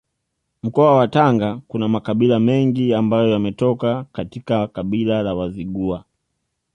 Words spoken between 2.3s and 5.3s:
mengi ambayo yametoka katika kabila